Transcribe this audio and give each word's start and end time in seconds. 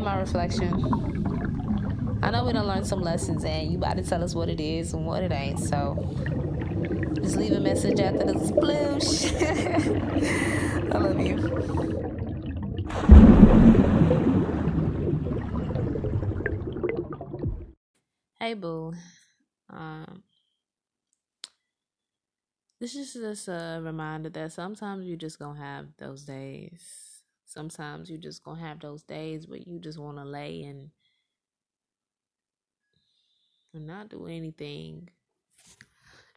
My 0.00 0.16
reflection. 0.20 0.72
I 2.22 2.30
know 2.30 2.44
we 2.44 2.52
don't 2.52 2.66
learn 2.66 2.84
some 2.84 3.00
lessons, 3.00 3.44
and 3.44 3.70
you 3.70 3.78
about 3.78 3.96
to 3.96 4.02
tell 4.02 4.22
us 4.22 4.34
what 4.34 4.48
it 4.48 4.60
is 4.60 4.94
and 4.94 5.04
what 5.04 5.22
it 5.22 5.32
ain't. 5.32 5.58
So 5.58 5.96
just 7.14 7.36
leave 7.36 7.52
a 7.52 7.60
message 7.60 7.98
after 8.00 8.24
the 8.24 8.34
sploosh. 8.34 9.32
I 10.94 10.98
love 10.98 11.20
you. 11.20 11.36
Hey, 18.38 18.54
boo. 18.54 18.94
Um, 19.68 20.22
this 22.80 22.94
is 22.94 23.12
just 23.12 23.48
a 23.48 23.80
reminder 23.82 24.30
that 24.30 24.52
sometimes 24.52 25.06
you 25.06 25.16
just 25.16 25.38
gonna 25.38 25.58
have 25.58 25.88
those 25.98 26.22
days 26.22 27.17
Sometimes 27.48 28.08
you 28.10 28.16
just 28.18 28.44
gonna 28.44 28.60
have 28.60 28.78
those 28.78 29.02
days 29.02 29.48
where 29.48 29.58
you 29.58 29.80
just 29.80 29.98
wanna 29.98 30.24
lay 30.24 30.62
and 30.62 30.92
and 33.72 33.86
not 33.86 34.10
do 34.10 34.26
anything. 34.26 35.08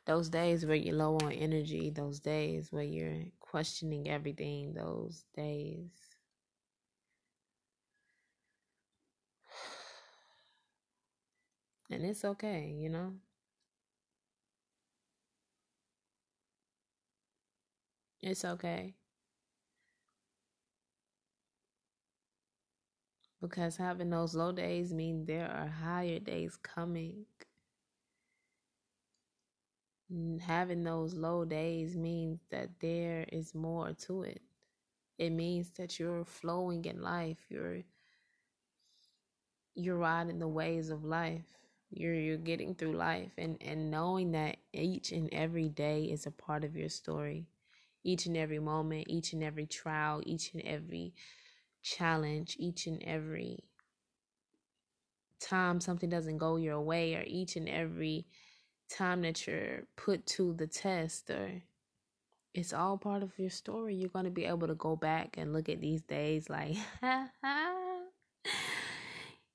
Those 0.05 0.29
days 0.29 0.63
where 0.63 0.75
you're 0.75 0.93
low 0.95 1.17
on 1.23 1.31
energy, 1.31 1.89
those 1.89 2.19
days 2.19 2.71
where 2.71 2.83
you're 2.83 3.23
questioning 3.39 4.07
everything, 4.09 4.73
those 4.75 5.25
days. 5.35 5.89
And 11.91 12.03
it's 12.03 12.25
okay, 12.25 12.69
you 12.71 12.89
know? 12.89 13.13
It's 18.21 18.43
okay. 18.45 18.95
Because 23.41 23.75
having 23.75 24.09
those 24.11 24.35
low 24.35 24.51
days 24.51 24.93
mean 24.93 25.25
there 25.25 25.49
are 25.49 25.67
higher 25.67 26.19
days 26.19 26.57
coming. 26.61 27.25
Having 30.41 30.83
those 30.83 31.13
low 31.13 31.45
days 31.45 31.95
means 31.95 32.39
that 32.51 32.69
there 32.81 33.25
is 33.31 33.55
more 33.55 33.93
to 33.93 34.23
it. 34.23 34.41
It 35.17 35.31
means 35.31 35.71
that 35.71 35.99
you're 35.99 36.25
flowing 36.25 36.85
in 36.85 37.01
life. 37.01 37.37
You're 37.49 37.81
you're 39.73 39.97
riding 39.97 40.37
the 40.39 40.47
waves 40.47 40.89
of 40.89 41.03
life. 41.05 41.45
You're 41.89 42.13
you're 42.13 42.37
getting 42.37 42.75
through 42.75 42.93
life 42.93 43.31
and, 43.37 43.57
and 43.61 43.89
knowing 43.89 44.31
that 44.31 44.57
each 44.73 45.11
and 45.11 45.29
every 45.33 45.69
day 45.69 46.03
is 46.03 46.25
a 46.25 46.31
part 46.31 46.63
of 46.63 46.75
your 46.75 46.89
story. 46.89 47.47
Each 48.03 48.25
and 48.25 48.35
every 48.35 48.59
moment, 48.59 49.05
each 49.09 49.33
and 49.33 49.43
every 49.43 49.65
trial, 49.65 50.21
each 50.25 50.53
and 50.53 50.61
every 50.63 51.13
challenge 51.83 52.55
each 52.59 52.87
and 52.87 53.01
every 53.03 53.63
time 55.39 55.81
something 55.81 56.09
doesn't 56.09 56.37
go 56.37 56.57
your 56.57 56.81
way 56.81 57.15
or 57.15 57.23
each 57.25 57.55
and 57.55 57.67
every 57.67 58.25
time 58.89 59.21
that 59.21 59.47
you're 59.47 59.83
put 59.95 60.25
to 60.25 60.53
the 60.53 60.67
test 60.67 61.29
or 61.29 61.63
it's 62.53 62.73
all 62.73 62.97
part 62.97 63.23
of 63.23 63.31
your 63.39 63.49
story. 63.49 63.95
You're 63.95 64.09
going 64.09 64.25
to 64.25 64.31
be 64.31 64.45
able 64.45 64.67
to 64.67 64.75
go 64.75 64.95
back 64.95 65.37
and 65.37 65.53
look 65.53 65.69
at 65.69 65.81
these 65.81 66.01
days 66.01 66.49
like 66.49 66.75
ha 67.01 67.29
ha 67.43 67.73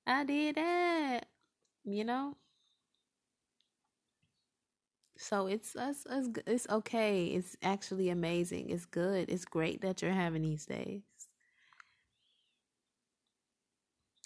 i 0.06 0.24
did 0.24 0.56
that 0.56 1.26
you 1.86 2.04
know? 2.04 2.36
So 5.18 5.46
it's, 5.46 5.74
it's 5.78 6.06
it's 6.10 6.28
it's 6.46 6.66
okay. 6.68 7.26
It's 7.26 7.56
actually 7.62 8.10
amazing. 8.10 8.68
It's 8.68 8.84
good. 8.84 9.30
It's 9.30 9.46
great 9.46 9.80
that 9.80 10.02
you're 10.02 10.10
having 10.12 10.42
these 10.42 10.66
days 10.66 11.02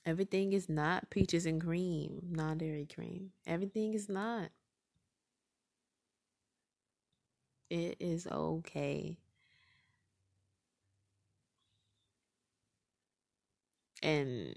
Everything 0.04 0.52
is 0.52 0.68
not 0.68 1.08
peaches 1.08 1.46
and 1.46 1.58
cream, 1.58 2.20
non 2.30 2.58
dairy 2.58 2.84
cream. 2.86 3.32
Everything 3.46 3.94
is 3.94 4.10
not. 4.10 4.50
It 7.70 7.96
is 8.00 8.26
okay. 8.26 9.16
And 14.02 14.54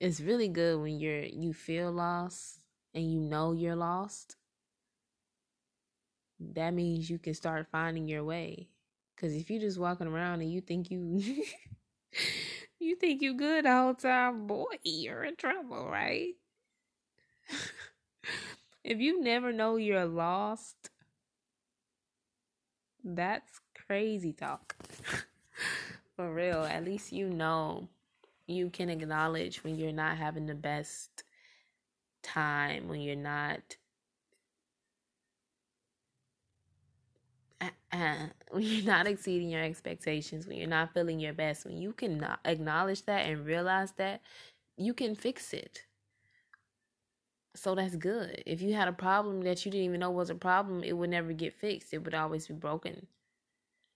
it's 0.00 0.20
really 0.20 0.48
good 0.48 0.80
when 0.80 0.98
you're 1.00 1.24
you 1.24 1.52
feel 1.54 1.92
lost 1.92 2.60
and 2.94 3.10
you 3.12 3.20
know 3.20 3.52
you're 3.52 3.76
lost. 3.76 4.36
That 6.54 6.74
means 6.74 7.08
you 7.10 7.18
can 7.18 7.34
start 7.34 7.68
finding 7.70 8.08
your 8.08 8.24
way. 8.24 8.68
Cause 9.16 9.32
if 9.34 9.50
you're 9.50 9.60
just 9.60 9.78
walking 9.78 10.06
around 10.06 10.40
and 10.40 10.50
you 10.50 10.60
think 10.62 10.90
you 10.90 11.20
You 12.80 12.96
think 12.96 13.20
you 13.20 13.34
good 13.34 13.66
the 13.66 13.94
time, 13.94 14.46
boy, 14.46 14.64
you're 14.82 15.22
in 15.22 15.36
trouble, 15.36 15.88
right? 15.90 16.34
if 18.84 18.98
you 18.98 19.20
never 19.22 19.52
know 19.52 19.76
you're 19.76 20.06
lost, 20.06 20.88
that's 23.04 23.60
crazy 23.86 24.32
talk. 24.32 24.76
For 26.16 26.32
real, 26.32 26.64
at 26.64 26.84
least 26.84 27.12
you 27.12 27.28
know 27.28 27.88
you 28.46 28.70
can 28.70 28.88
acknowledge 28.88 29.62
when 29.62 29.76
you're 29.76 29.92
not 29.92 30.16
having 30.16 30.46
the 30.46 30.54
best 30.54 31.22
time, 32.22 32.88
when 32.88 33.00
you're 33.02 33.14
not 33.14 33.76
when 38.50 38.62
you're 38.62 38.84
not 38.84 39.06
exceeding 39.06 39.50
your 39.50 39.62
expectations, 39.62 40.46
when 40.46 40.56
you're 40.56 40.68
not 40.68 40.92
feeling 40.94 41.20
your 41.20 41.32
best, 41.32 41.64
when 41.64 41.76
you 41.78 41.92
can 41.92 42.24
acknowledge 42.44 43.04
that 43.06 43.26
and 43.26 43.44
realize 43.44 43.92
that, 43.92 44.20
you 44.76 44.94
can 44.94 45.14
fix 45.14 45.52
it. 45.52 45.86
So 47.54 47.74
that's 47.74 47.96
good. 47.96 48.42
If 48.46 48.60
you 48.62 48.74
had 48.74 48.88
a 48.88 48.92
problem 48.92 49.42
that 49.42 49.64
you 49.64 49.70
didn't 49.72 49.84
even 49.84 50.00
know 50.00 50.10
was 50.10 50.30
a 50.30 50.34
problem, 50.34 50.82
it 50.84 50.92
would 50.96 51.10
never 51.10 51.32
get 51.32 51.52
fixed. 51.54 51.92
It 51.92 51.98
would 52.04 52.14
always 52.14 52.46
be 52.46 52.54
broken. 52.54 53.06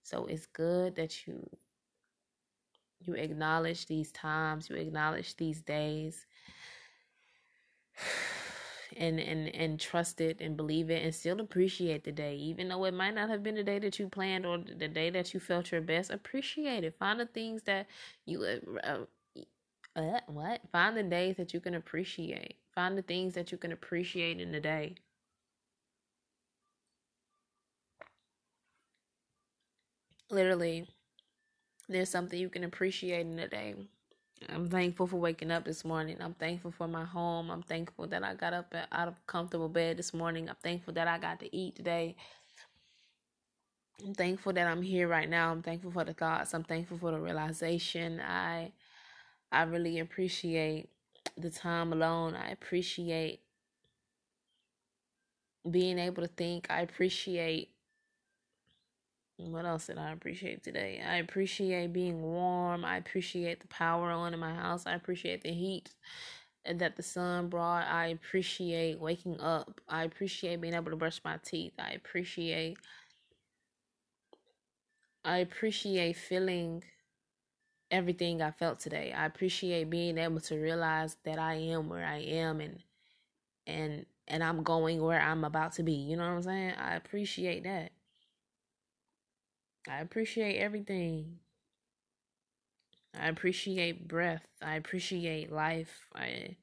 So 0.04 0.26
it's 0.26 0.46
good 0.46 0.96
that 0.96 1.26
you 1.26 1.48
you 3.00 3.14
acknowledge 3.14 3.86
these 3.86 4.10
times, 4.12 4.70
you 4.70 4.76
acknowledge 4.76 5.36
these 5.36 5.60
days 5.62 6.26
and 8.98 9.20
and 9.20 9.48
and 9.54 9.80
trust 9.80 10.20
it 10.20 10.40
and 10.40 10.56
believe 10.56 10.90
it 10.90 11.02
and 11.04 11.14
still 11.14 11.40
appreciate 11.40 12.04
the 12.04 12.12
day. 12.12 12.36
Even 12.36 12.68
though 12.68 12.84
it 12.84 12.94
might 12.94 13.14
not 13.14 13.28
have 13.30 13.42
been 13.42 13.54
the 13.56 13.62
day 13.64 13.78
that 13.80 13.98
you 13.98 14.08
planned 14.08 14.46
or 14.46 14.58
the 14.58 14.88
day 14.88 15.10
that 15.10 15.34
you 15.34 15.40
felt 15.40 15.72
your 15.72 15.80
best 15.80 16.10
appreciate 16.10 16.84
it. 16.84 16.96
Find 16.98 17.20
the 17.20 17.26
things 17.26 17.62
that 17.64 17.86
you 18.26 18.44
uh, 18.84 19.04
uh, 19.96 20.20
what? 20.26 20.62
Find 20.72 20.96
the 20.96 21.02
days 21.02 21.36
that 21.36 21.54
you 21.54 21.60
can 21.60 21.74
appreciate. 21.74 22.56
Find 22.74 22.96
the 22.98 23.02
things 23.02 23.34
that 23.34 23.52
you 23.52 23.58
can 23.58 23.72
appreciate 23.72 24.40
in 24.40 24.52
the 24.52 24.60
day. 24.60 24.96
Literally 30.30 30.86
there's 31.88 32.10
something 32.10 32.38
you 32.38 32.48
can 32.50 32.64
appreciate 32.64 33.22
in 33.22 33.36
the 33.36 33.48
day 33.48 33.74
I'm 34.48 34.68
thankful 34.68 35.06
for 35.06 35.16
waking 35.16 35.50
up 35.50 35.64
this 35.64 35.84
morning. 35.84 36.16
I'm 36.20 36.34
thankful 36.34 36.70
for 36.70 36.88
my 36.88 37.04
home. 37.04 37.50
I'm 37.50 37.62
thankful 37.62 38.06
that 38.08 38.24
I 38.24 38.34
got 38.34 38.52
up 38.52 38.74
out 38.92 39.08
of 39.08 39.26
comfortable 39.26 39.68
bed 39.68 39.96
this 39.96 40.14
morning. 40.14 40.48
I'm 40.48 40.56
thankful 40.62 40.94
that 40.94 41.08
I 41.08 41.18
got 41.18 41.40
to 41.40 41.56
eat 41.56 41.76
today. 41.76 42.16
I'm 44.04 44.14
thankful 44.14 44.52
that 44.52 44.66
I'm 44.66 44.82
here 44.82 45.08
right 45.08 45.28
now. 45.28 45.50
I'm 45.50 45.62
thankful 45.62 45.90
for 45.90 46.04
the 46.04 46.12
thoughts. 46.14 46.54
I'm 46.54 46.64
thankful 46.64 46.98
for 46.98 47.12
the 47.12 47.20
realization. 47.20 48.20
I 48.20 48.72
I 49.52 49.62
really 49.62 50.00
appreciate 50.00 50.88
the 51.38 51.50
time 51.50 51.92
alone. 51.92 52.34
I 52.34 52.50
appreciate 52.50 53.40
being 55.70 55.98
able 55.98 56.22
to 56.22 56.28
think. 56.28 56.66
I 56.70 56.80
appreciate 56.82 57.73
what 59.38 59.66
else 59.66 59.86
did 59.86 59.98
I 59.98 60.12
appreciate 60.12 60.62
today? 60.62 61.02
I 61.06 61.16
appreciate 61.16 61.92
being 61.92 62.22
warm. 62.22 62.84
I 62.84 62.96
appreciate 62.96 63.60
the 63.60 63.68
power 63.68 64.10
on 64.10 64.34
in 64.34 64.40
my 64.40 64.54
house. 64.54 64.86
I 64.86 64.94
appreciate 64.94 65.42
the 65.42 65.52
heat 65.52 65.90
that 66.66 66.96
the 66.96 67.02
sun 67.02 67.48
brought. 67.48 67.86
I 67.86 68.06
appreciate 68.08 69.00
waking 69.00 69.40
up. 69.40 69.80
I 69.88 70.04
appreciate 70.04 70.60
being 70.60 70.74
able 70.74 70.90
to 70.90 70.96
brush 70.96 71.20
my 71.24 71.38
teeth. 71.44 71.74
I 71.78 71.90
appreciate 71.92 72.78
I 75.24 75.38
appreciate 75.38 76.16
feeling 76.16 76.84
everything 77.90 78.42
I 78.42 78.50
felt 78.50 78.80
today. 78.80 79.12
I 79.12 79.26
appreciate 79.26 79.90
being 79.90 80.18
able 80.18 80.40
to 80.42 80.56
realize 80.58 81.16
that 81.24 81.38
I 81.38 81.54
am 81.54 81.88
where 81.88 82.04
I 82.04 82.18
am 82.18 82.60
and 82.60 82.80
and 83.66 84.06
and 84.28 84.44
I'm 84.44 84.64
going 84.64 85.02
where 85.02 85.20
I'm 85.22 85.44
about 85.44 85.74
to 85.74 85.84
be. 85.84 85.94
You 85.94 86.16
know 86.18 86.24
what 86.24 86.36
I'm 86.36 86.44
saying? 86.44 86.74
I 86.78 86.96
appreciate 86.96 87.64
that. 87.64 87.93
I 89.88 90.00
appreciate 90.00 90.58
everything. 90.58 91.40
I 93.14 93.28
appreciate 93.28 94.06
breath. 94.08 94.46
I 94.60 94.76
appreciate 94.76 95.50
life. 95.50 96.06
I 96.14 96.56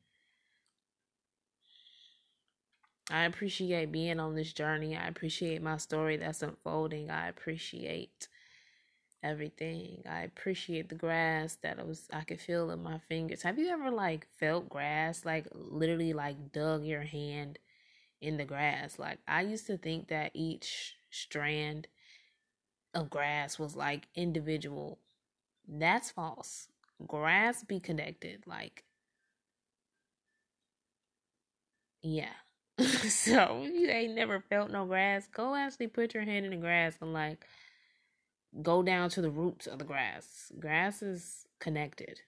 I 3.09 3.25
appreciate 3.25 3.91
being 3.91 4.19
on 4.19 4.35
this 4.35 4.53
journey. 4.53 4.95
I 4.95 5.07
appreciate 5.07 5.61
my 5.61 5.77
story 5.77 6.17
that's 6.17 6.41
unfolding. 6.43 7.09
I 7.09 7.27
appreciate 7.27 8.27
everything. 9.23 10.03
I 10.09 10.21
appreciate 10.23 10.89
the 10.89 10.95
grass 10.95 11.57
that 11.63 11.79
I 11.79 11.83
was 11.83 12.07
I 12.13 12.21
could 12.21 12.39
feel 12.39 12.71
in 12.71 12.83
my 12.83 12.99
fingers. 13.09 13.43
Have 13.43 13.59
you 13.59 13.69
ever 13.69 13.91
like 13.91 14.27
felt 14.39 14.69
grass 14.69 15.25
like 15.25 15.47
literally 15.53 16.13
like 16.13 16.51
dug 16.51 16.85
your 16.85 17.03
hand 17.03 17.59
in 18.21 18.37
the 18.37 18.45
grass? 18.45 18.99
Like 18.99 19.19
I 19.27 19.41
used 19.41 19.67
to 19.67 19.77
think 19.77 20.09
that 20.09 20.31
each 20.33 20.95
strand 21.11 21.87
of 22.93 23.09
grass 23.09 23.57
was 23.59 23.75
like 23.75 24.07
individual. 24.15 24.99
That's 25.67 26.11
false. 26.11 26.67
Grass 27.07 27.63
be 27.63 27.79
connected 27.79 28.43
like 28.45 28.83
yeah. 32.01 32.33
so 32.77 33.63
you 33.63 33.87
ain't 33.89 34.15
never 34.15 34.43
felt 34.49 34.71
no 34.71 34.85
grass, 34.85 35.27
go 35.27 35.55
actually 35.55 35.87
put 35.87 36.13
your 36.13 36.23
hand 36.23 36.45
in 36.45 36.51
the 36.51 36.57
grass 36.57 36.95
and 37.01 37.13
like 37.13 37.45
go 38.61 38.81
down 38.83 39.09
to 39.11 39.21
the 39.21 39.29
roots 39.29 39.67
of 39.67 39.79
the 39.79 39.85
grass. 39.85 40.51
Grass 40.59 41.01
is 41.01 41.45
connected. 41.59 42.21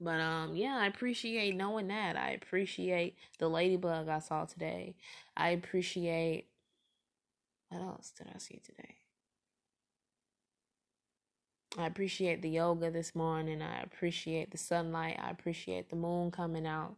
But 0.00 0.20
um 0.20 0.54
yeah, 0.56 0.76
I 0.80 0.86
appreciate 0.86 1.56
knowing 1.56 1.88
that. 1.88 2.16
I 2.16 2.30
appreciate 2.30 3.16
the 3.38 3.48
ladybug 3.48 4.08
I 4.08 4.18
saw 4.18 4.44
today. 4.44 4.96
I 5.36 5.50
appreciate 5.50 6.48
what 7.74 7.82
else 7.82 8.12
did 8.16 8.28
I 8.34 8.38
see 8.38 8.60
today? 8.64 8.94
I 11.76 11.86
appreciate 11.86 12.40
the 12.40 12.48
yoga 12.48 12.90
this 12.90 13.14
morning. 13.14 13.60
I 13.60 13.82
appreciate 13.82 14.52
the 14.52 14.58
sunlight. 14.58 15.18
I 15.20 15.30
appreciate 15.30 15.90
the 15.90 15.96
moon 15.96 16.30
coming 16.30 16.66
out 16.66 16.96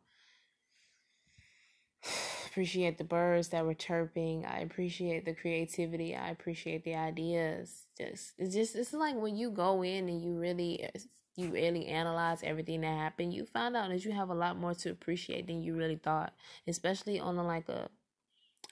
appreciate 2.46 2.98
the 2.98 3.04
birds 3.04 3.48
that 3.48 3.64
were 3.64 3.74
chirping. 3.74 4.44
I 4.44 4.60
appreciate 4.60 5.24
the 5.24 5.34
creativity. 5.34 6.14
I 6.14 6.30
appreciate 6.30 6.84
the 6.84 6.94
ideas. 6.94 7.86
Just 7.98 8.32
it's 8.38 8.54
just 8.54 8.76
it's 8.76 8.92
like 8.92 9.16
when 9.16 9.36
you 9.36 9.50
go 9.50 9.82
in 9.82 10.08
and 10.08 10.22
you 10.22 10.38
really 10.38 10.88
you 11.36 11.50
really 11.50 11.86
analyze 11.86 12.42
everything 12.42 12.80
that 12.80 12.96
happened, 12.96 13.34
you 13.34 13.44
find 13.44 13.76
out 13.76 13.90
that 13.90 14.04
you 14.04 14.12
have 14.12 14.30
a 14.30 14.34
lot 14.34 14.58
more 14.58 14.74
to 14.74 14.90
appreciate 14.90 15.46
than 15.46 15.62
you 15.62 15.74
really 15.74 15.96
thought. 15.96 16.34
Especially 16.66 17.20
on 17.20 17.36
a 17.36 17.44
like 17.46 17.68
a 17.68 17.88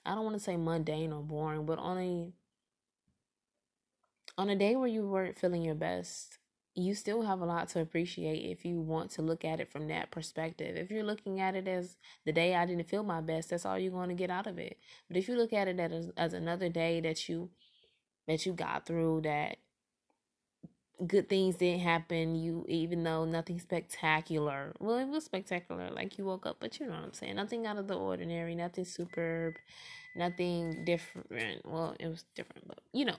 I 0.05 0.15
don't 0.15 0.23
want 0.23 0.35
to 0.35 0.43
say 0.43 0.57
mundane 0.57 1.11
or 1.11 1.21
boring, 1.21 1.65
but 1.65 1.79
on 1.79 1.97
a 1.97 2.31
on 4.37 4.49
a 4.49 4.55
day 4.55 4.75
where 4.75 4.87
you 4.87 5.07
weren't 5.07 5.39
feeling 5.39 5.61
your 5.63 5.75
best, 5.75 6.37
you 6.75 6.93
still 6.93 7.21
have 7.21 7.39
a 7.39 7.45
lot 7.45 7.69
to 7.69 7.79
appreciate 7.79 8.51
if 8.51 8.65
you 8.65 8.81
want 8.81 9.09
to 9.11 9.21
look 9.21 9.45
at 9.45 9.61
it 9.61 9.71
from 9.71 9.87
that 9.87 10.11
perspective. 10.11 10.75
If 10.75 10.91
you're 10.91 11.05
looking 11.05 11.39
at 11.39 11.55
it 11.55 11.67
as 11.67 11.95
the 12.25 12.33
day 12.33 12.53
I 12.53 12.65
didn't 12.65 12.89
feel 12.89 13.03
my 13.03 13.21
best, 13.21 13.49
that's 13.49 13.65
all 13.65 13.79
you're 13.79 13.91
going 13.91 14.09
to 14.09 14.15
get 14.15 14.29
out 14.29 14.45
of 14.45 14.59
it. 14.59 14.77
But 15.07 15.15
if 15.15 15.29
you 15.29 15.37
look 15.37 15.53
at 15.53 15.69
it 15.69 15.79
as, 15.79 16.11
as 16.17 16.33
another 16.33 16.67
day 16.69 16.99
that 17.01 17.29
you 17.29 17.49
that 18.27 18.45
you 18.45 18.53
got 18.53 18.85
through 18.85 19.21
that 19.21 19.57
good 21.07 21.29
things 21.29 21.55
didn't 21.57 21.81
happen, 21.81 22.35
you 22.35 22.65
even 22.69 23.03
though 23.03 23.25
nothing 23.25 23.59
spectacular. 23.59 24.73
Well, 24.79 24.97
it 24.97 25.07
was 25.07 25.25
spectacular 25.25 25.89
like 25.91 26.17
you 26.17 26.25
woke 26.25 26.45
up, 26.45 26.57
but 26.59 26.79
you 26.79 26.87
know 26.87 26.93
what 26.93 27.03
I'm 27.03 27.13
saying? 27.13 27.35
Nothing 27.35 27.65
out 27.65 27.77
of 27.77 27.87
the 27.87 27.95
ordinary, 27.97 28.55
nothing 28.55 28.85
superb, 28.85 29.55
nothing 30.15 30.85
different. 30.85 31.65
Well, 31.65 31.95
it 31.99 32.07
was 32.07 32.23
different, 32.35 32.67
but 32.67 32.79
you 32.93 33.05
know, 33.05 33.17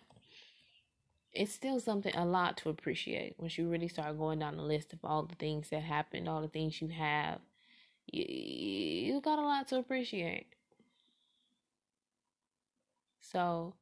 it's 1.32 1.52
still 1.52 1.78
something 1.80 2.14
a 2.16 2.24
lot 2.24 2.56
to 2.58 2.68
appreciate 2.70 3.34
once 3.38 3.58
you 3.58 3.68
really 3.68 3.88
start 3.88 4.16
going 4.18 4.38
down 4.38 4.56
the 4.56 4.62
list 4.62 4.92
of 4.92 4.98
all 5.04 5.22
the 5.22 5.34
things 5.36 5.68
that 5.70 5.82
happened, 5.82 6.28
all 6.28 6.40
the 6.40 6.48
things 6.48 6.80
you 6.80 6.88
have. 6.88 7.40
You, 8.12 8.24
you 8.24 9.20
got 9.20 9.38
a 9.38 9.42
lot 9.42 9.68
to 9.68 9.78
appreciate. 9.78 10.46
So 13.20 13.74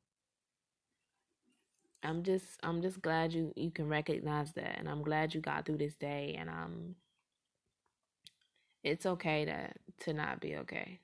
I'm 2.04 2.22
just 2.22 2.44
I'm 2.62 2.82
just 2.82 3.02
glad 3.02 3.32
you 3.32 3.52
you 3.56 3.70
can 3.70 3.88
recognize 3.88 4.52
that 4.52 4.78
and 4.78 4.88
I'm 4.88 5.02
glad 5.02 5.34
you 5.34 5.40
got 5.40 5.66
through 5.66 5.78
this 5.78 5.94
day 5.96 6.36
and 6.38 6.48
um 6.50 6.96
it's 8.82 9.06
okay 9.06 9.44
to 9.44 9.70
to 10.04 10.12
not 10.12 10.40
be 10.40 10.56
okay. 10.56 11.00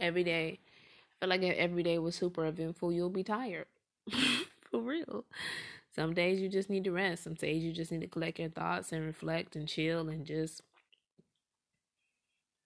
every 0.00 0.24
day. 0.24 0.58
I 1.00 1.14
feel 1.20 1.28
like 1.30 1.42
if 1.42 1.56
every 1.56 1.82
day 1.82 1.98
was 1.98 2.14
super 2.14 2.46
eventful, 2.46 2.92
you'll 2.92 3.10
be 3.10 3.24
tired. 3.24 3.66
For 4.70 4.80
real. 4.80 5.24
Some 5.96 6.12
days 6.12 6.40
you 6.40 6.50
just 6.50 6.68
need 6.68 6.84
to 6.84 6.92
rest. 6.92 7.24
Some 7.24 7.34
days 7.34 7.64
you 7.64 7.72
just 7.72 7.90
need 7.90 8.02
to 8.02 8.06
collect 8.06 8.38
your 8.38 8.50
thoughts 8.50 8.92
and 8.92 9.04
reflect 9.04 9.56
and 9.56 9.66
chill 9.66 10.10
and 10.10 10.26
just 10.26 10.60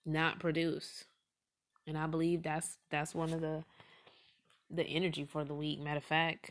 not 0.04 0.40
produce. 0.40 1.04
And 1.86 1.96
I 1.96 2.08
believe 2.08 2.42
that's 2.42 2.78
that's 2.90 3.14
one 3.14 3.32
of 3.32 3.40
the 3.40 3.62
the 4.68 4.84
energy 4.84 5.24
for 5.24 5.44
the 5.44 5.54
week. 5.54 5.80
Matter 5.80 5.98
of 5.98 6.04
fact, 6.04 6.50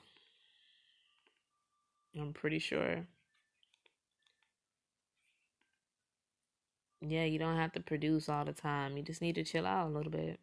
I'm 2.18 2.32
pretty 2.32 2.60
sure. 2.60 3.06
Yeah, 7.02 7.26
you 7.26 7.40
don't 7.40 7.58
have 7.58 7.74
to 7.74 7.82
produce 7.82 8.30
all 8.30 8.46
the 8.46 8.54
time. 8.54 8.96
You 8.98 9.04
just 9.04 9.22
need 9.22 9.36
to 9.36 9.44
chill 9.44 9.66
out 9.66 9.88
a 9.88 9.90
little 9.90 10.12
bit. 10.12 10.40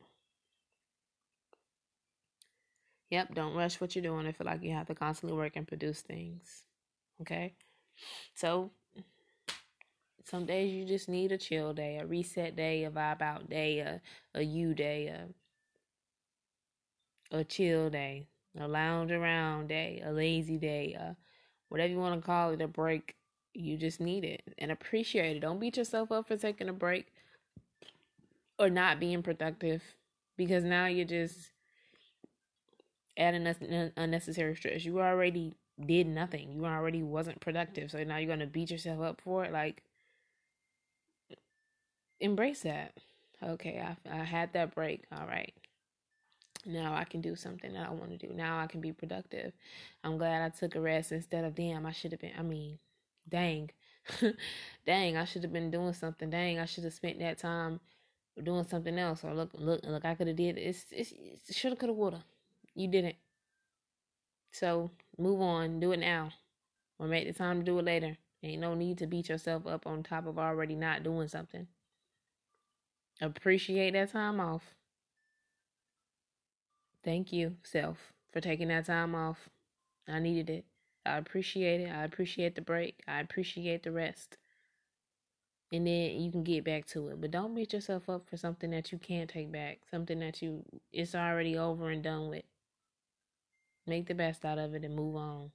Yep, 3.10 3.34
don't 3.34 3.54
rush 3.54 3.80
what 3.80 3.94
you're 3.94 4.02
doing. 4.02 4.26
I 4.26 4.32
feel 4.32 4.46
like 4.46 4.62
you 4.62 4.72
have 4.72 4.88
to 4.88 4.94
constantly 4.94 5.36
work 5.36 5.56
and 5.56 5.66
produce 5.66 6.00
things. 6.00 6.64
Okay? 7.20 7.54
So 8.34 8.70
some 10.24 10.44
days 10.44 10.72
you 10.72 10.84
just 10.84 11.08
need 11.08 11.30
a 11.30 11.38
chill 11.38 11.72
day, 11.72 11.98
a 11.98 12.06
reset 12.06 12.56
day, 12.56 12.84
a 12.84 12.90
vibe 12.90 13.22
out 13.22 13.48
day, 13.48 13.78
a, 13.78 14.00
a 14.34 14.42
you 14.42 14.74
day, 14.74 15.06
a 15.06 15.28
a 17.32 17.44
chill 17.44 17.90
day, 17.90 18.26
a 18.58 18.68
lounge 18.68 19.10
around 19.10 19.68
day, 19.68 20.02
a 20.04 20.12
lazy 20.12 20.58
day, 20.58 20.94
a 20.94 21.16
whatever 21.68 21.92
you 21.92 21.98
want 21.98 22.20
to 22.20 22.24
call 22.24 22.50
it, 22.50 22.60
a 22.60 22.68
break. 22.68 23.16
You 23.54 23.76
just 23.76 24.00
need 24.00 24.24
it 24.24 24.42
and 24.58 24.70
appreciate 24.70 25.36
it. 25.36 25.40
Don't 25.40 25.58
beat 25.58 25.76
yourself 25.76 26.12
up 26.12 26.28
for 26.28 26.36
taking 26.36 26.68
a 26.68 26.72
break 26.72 27.06
or 28.58 28.68
not 28.68 29.00
being 29.00 29.22
productive 29.22 29.82
because 30.36 30.64
now 30.64 30.86
you're 30.86 31.06
just 31.06 31.52
adding 33.16 33.46
us 33.46 33.56
unnecessary 33.96 34.54
stress. 34.56 34.84
You 34.84 35.00
already 35.00 35.54
did 35.84 36.06
nothing. 36.06 36.52
You 36.52 36.64
already 36.66 37.02
wasn't 37.02 37.40
productive. 37.40 37.90
So 37.90 38.02
now 38.04 38.16
you're 38.18 38.36
to 38.36 38.46
beat 38.46 38.70
yourself 38.70 39.00
up 39.00 39.20
for 39.20 39.44
it. 39.44 39.52
Like, 39.52 39.82
embrace 42.20 42.62
that. 42.62 42.92
Okay, 43.42 43.80
I, 43.80 43.96
I 44.10 44.24
had 44.24 44.52
that 44.54 44.74
break. 44.74 45.04
All 45.12 45.26
right. 45.26 45.52
Now 46.64 46.94
I 46.94 47.04
can 47.04 47.20
do 47.20 47.36
something 47.36 47.72
that 47.74 47.86
I 47.86 47.92
want 47.92 48.10
to 48.10 48.26
do. 48.26 48.32
Now 48.32 48.58
I 48.58 48.66
can 48.66 48.80
be 48.80 48.92
productive. 48.92 49.52
I'm 50.02 50.18
glad 50.18 50.42
I 50.42 50.48
took 50.48 50.74
a 50.74 50.80
rest 50.80 51.12
instead 51.12 51.44
of, 51.44 51.54
damn, 51.54 51.86
I 51.86 51.92
should 51.92 52.12
have 52.12 52.20
been, 52.20 52.32
I 52.36 52.42
mean, 52.42 52.78
dang. 53.28 53.70
dang, 54.86 55.16
I 55.16 55.24
should 55.24 55.42
have 55.42 55.52
been 55.52 55.70
doing 55.70 55.92
something. 55.92 56.30
Dang, 56.30 56.58
I 56.58 56.64
should 56.64 56.84
have 56.84 56.94
spent 56.94 57.18
that 57.20 57.38
time 57.38 57.80
doing 58.42 58.64
something 58.64 58.98
else. 58.98 59.22
Or 59.22 59.32
look, 59.34 59.50
look, 59.54 59.80
look, 59.84 60.04
I 60.04 60.14
could 60.14 60.26
have 60.28 60.36
did 60.36 60.58
it. 60.58 60.62
It's, 60.62 60.86
it's, 60.90 61.12
it's 61.12 61.56
shoulda, 61.56 61.76
coulda, 61.76 61.92
woulda. 61.92 62.24
You 62.76 62.86
didn't. 62.88 63.16
So 64.52 64.90
move 65.18 65.40
on. 65.40 65.80
Do 65.80 65.92
it 65.92 65.98
now. 65.98 66.30
Or 66.98 67.08
make 67.08 67.26
the 67.26 67.32
time 67.32 67.58
to 67.58 67.64
do 67.64 67.78
it 67.78 67.84
later. 67.84 68.16
Ain't 68.42 68.60
no 68.60 68.74
need 68.74 68.98
to 68.98 69.06
beat 69.06 69.28
yourself 69.28 69.66
up 69.66 69.86
on 69.86 70.02
top 70.02 70.26
of 70.26 70.38
already 70.38 70.76
not 70.76 71.02
doing 71.02 71.26
something. 71.26 71.66
Appreciate 73.20 73.94
that 73.94 74.12
time 74.12 74.38
off. 74.38 74.62
Thank 77.02 77.32
you, 77.32 77.56
self, 77.62 78.12
for 78.32 78.40
taking 78.40 78.68
that 78.68 78.86
time 78.86 79.14
off. 79.14 79.48
I 80.06 80.18
needed 80.18 80.50
it. 80.50 80.64
I 81.06 81.16
appreciate 81.16 81.80
it. 81.80 81.90
I 81.90 82.04
appreciate 82.04 82.56
the 82.56 82.60
break. 82.60 83.00
I 83.08 83.20
appreciate 83.20 83.84
the 83.84 83.92
rest. 83.92 84.36
And 85.72 85.86
then 85.86 86.20
you 86.20 86.30
can 86.30 86.44
get 86.44 86.64
back 86.64 86.86
to 86.88 87.08
it. 87.08 87.20
But 87.20 87.30
don't 87.30 87.54
beat 87.54 87.72
yourself 87.72 88.08
up 88.08 88.28
for 88.28 88.36
something 88.36 88.70
that 88.70 88.92
you 88.92 88.98
can't 88.98 89.30
take 89.30 89.50
back. 89.50 89.78
Something 89.90 90.20
that 90.20 90.42
you 90.42 90.64
it's 90.92 91.14
already 91.14 91.56
over 91.56 91.90
and 91.90 92.02
done 92.02 92.28
with. 92.28 92.44
Make 93.86 94.06
the 94.06 94.14
best 94.14 94.44
out 94.44 94.58
of 94.58 94.74
it 94.74 94.84
and 94.84 94.94
move 94.94 95.16
on. 95.16 95.50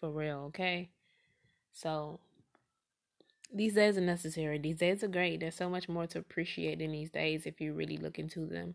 For 0.00 0.10
real, 0.10 0.46
okay? 0.48 0.90
So 1.72 2.20
these 3.52 3.74
days 3.74 3.96
are 3.96 4.02
necessary. 4.02 4.58
These 4.58 4.78
days 4.78 5.04
are 5.04 5.08
great. 5.08 5.40
There's 5.40 5.54
so 5.54 5.70
much 5.70 5.88
more 5.88 6.06
to 6.08 6.18
appreciate 6.18 6.80
in 6.80 6.92
these 6.92 7.10
days 7.10 7.46
if 7.46 7.60
you 7.60 7.72
really 7.72 7.96
look 7.96 8.18
into 8.18 8.46
them 8.46 8.74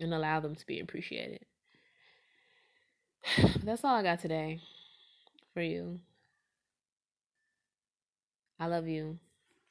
and 0.00 0.12
allow 0.12 0.40
them 0.40 0.54
to 0.54 0.66
be 0.66 0.80
appreciated. 0.80 1.44
That's 3.64 3.84
all 3.84 3.94
I 3.94 4.02
got 4.02 4.20
today 4.20 4.60
for 5.54 5.62
you. 5.62 6.00
I 8.58 8.66
love 8.66 8.88
you. 8.88 9.18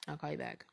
I'll 0.07 0.17
call 0.17 0.31
you 0.31 0.37
back. 0.37 0.65